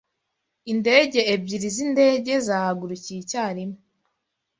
Indege 0.71 1.19
ebyiri 1.33 1.67
zindege 1.75 2.33
zahagurukiye 2.47 3.19
icyarimwe 3.21 3.79